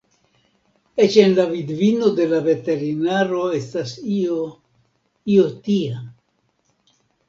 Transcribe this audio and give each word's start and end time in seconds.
Eĉ 1.03 1.17
en 1.23 1.35
la 1.39 1.45
vidvino 1.51 2.09
de 2.21 2.27
la 2.33 2.41
veterinaro 2.49 3.45
estas 3.61 3.95
io, 4.19 4.43
io 5.39 5.49
tia. 5.71 6.05